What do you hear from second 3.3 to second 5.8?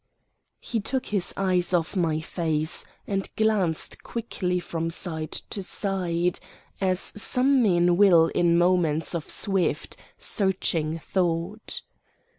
glanced quickly from side to